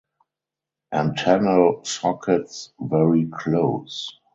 [0.91, 4.17] Antennal sockets very close.